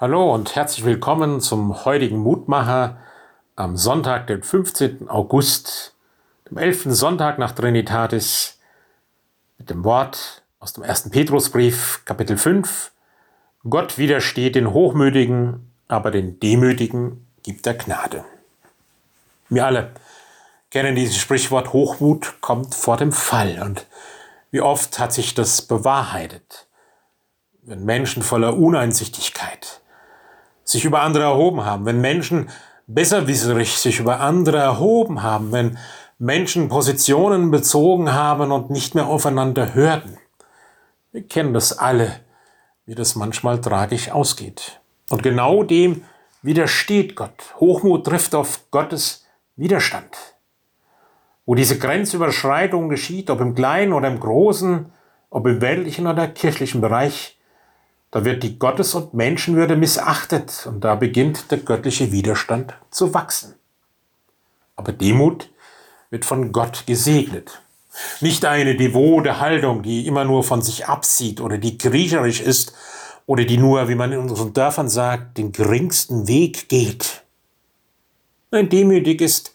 [0.00, 2.98] Hallo und herzlich willkommen zum heutigen Mutmacher
[3.56, 5.10] am Sonntag, den 15.
[5.10, 5.96] August,
[6.48, 6.84] dem 11.
[6.90, 8.60] Sonntag nach Trinitatis,
[9.58, 11.10] mit dem Wort aus dem 1.
[11.10, 12.92] Petrusbrief, Kapitel 5.
[13.68, 18.24] Gott widersteht den Hochmütigen, aber den Demütigen gibt er Gnade.
[19.48, 19.90] Wir alle
[20.70, 23.60] kennen dieses Sprichwort, Hochmut kommt vor dem Fall.
[23.60, 23.84] Und
[24.52, 26.68] wie oft hat sich das bewahrheitet?
[27.62, 29.80] Wenn Menschen voller Uneinsichtigkeit,
[30.68, 32.50] sich über andere erhoben haben, wenn Menschen
[32.86, 35.78] besserwisserig sich über andere erhoben haben, wenn
[36.18, 40.18] Menschen Positionen bezogen haben und nicht mehr aufeinander hörten.
[41.10, 42.20] Wir kennen das alle,
[42.84, 44.80] wie das manchmal tragisch ausgeht.
[45.08, 46.04] Und genau dem
[46.42, 47.54] widersteht Gott.
[47.60, 50.16] Hochmut trifft auf Gottes Widerstand.
[51.46, 54.92] Wo diese Grenzüberschreitung geschieht, ob im kleinen oder im großen,
[55.30, 57.37] ob im weltlichen oder kirchlichen Bereich,
[58.10, 63.54] da wird die Gottes- und Menschenwürde missachtet und da beginnt der göttliche Widerstand zu wachsen.
[64.76, 65.50] Aber Demut
[66.10, 67.60] wird von Gott gesegnet.
[68.20, 72.72] Nicht eine devote Haltung, die immer nur von sich absieht oder die kriecherisch ist
[73.26, 77.22] oder die nur, wie man in unseren Dörfern sagt, den geringsten Weg geht.
[78.50, 79.52] Nein, demütig ist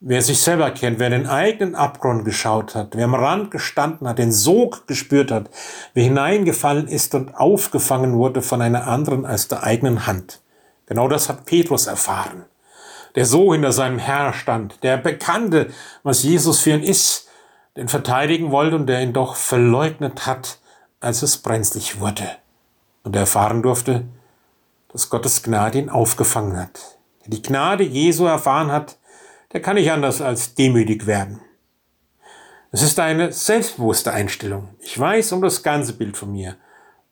[0.00, 4.18] Wer sich selber kennt, wer den eigenen Abgrund geschaut hat, wer am Rand gestanden hat,
[4.18, 5.48] den Sog gespürt hat,
[5.94, 10.42] wer hineingefallen ist und aufgefangen wurde von einer anderen als der eigenen Hand.
[10.84, 12.44] Genau das hat Petrus erfahren.
[13.14, 15.70] Der so hinter seinem Herr stand, der bekannte,
[16.02, 17.28] was Jesus für ihn ist,
[17.78, 20.58] den verteidigen wollte und der ihn doch verleugnet hat,
[21.00, 22.28] als es brenzlig wurde.
[23.02, 24.04] Und er erfahren durfte,
[24.92, 26.98] dass Gottes Gnade ihn aufgefangen hat.
[27.24, 28.98] Der die Gnade Jesu erfahren hat,
[29.52, 31.40] der kann nicht anders als demütig werden.
[32.72, 34.68] Es ist eine selbstbewusste Einstellung.
[34.80, 36.56] Ich weiß um das ganze Bild von mir,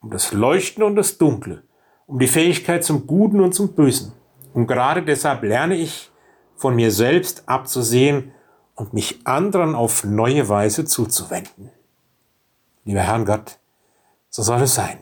[0.01, 1.63] um das Leuchten und das Dunkle,
[2.07, 4.13] um die Fähigkeit zum Guten und zum Bösen.
[4.53, 6.11] Und gerade deshalb lerne ich,
[6.57, 8.33] von mir selbst abzusehen
[8.75, 11.71] und mich anderen auf neue Weise zuzuwenden.
[12.85, 13.59] Lieber Herrn Gott,
[14.29, 14.99] so soll es sein,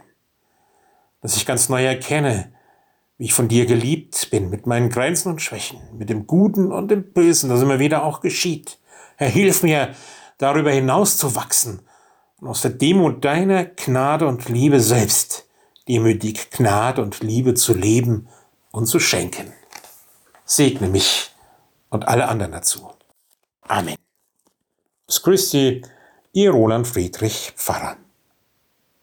[1.21, 2.53] dass ich ganz neu erkenne,
[3.23, 6.91] wie ich von dir geliebt bin, mit meinen Grenzen und Schwächen, mit dem Guten und
[6.91, 8.81] dem Bösen, das immer wieder auch geschieht.
[9.15, 9.95] Herr, hilf mir,
[10.39, 11.83] darüber hinaus zu wachsen
[12.41, 15.49] und aus der Demut deiner Gnade und Liebe selbst
[15.87, 18.27] demütig Gnade und Liebe zu leben
[18.73, 19.53] und zu schenken.
[20.45, 21.31] Segne mich
[21.91, 22.91] und alle anderen dazu.
[23.61, 23.95] Amen.
[25.23, 25.83] Christi,
[26.33, 27.99] Ihr Roland Friedrich Pfarrer.